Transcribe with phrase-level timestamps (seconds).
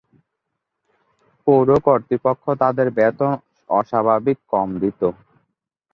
[1.47, 3.31] পৌর কর্তৃপক্ষ তাদের বেতন
[3.69, 5.01] অস্বাভাবিক কম দিত।